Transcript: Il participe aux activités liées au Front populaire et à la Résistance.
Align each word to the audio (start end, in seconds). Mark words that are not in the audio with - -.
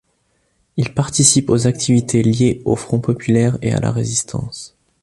Il 0.77 0.95
participe 0.95 1.51
aux 1.51 1.67
activités 1.67 2.23
liées 2.23 2.63
au 2.65 2.75
Front 2.75 2.97
populaire 2.99 3.59
et 3.61 3.71
à 3.71 3.79
la 3.79 3.91
Résistance. 3.91 4.75